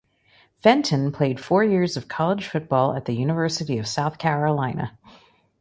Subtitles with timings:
[0.55, 4.97] Fenton played four years of college football at the University of South Carolina.